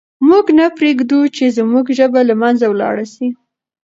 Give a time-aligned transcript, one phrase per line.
[0.29, 3.27] موږ نه پرېږدو چې زموږ ژبه له منځه ولاړه سي.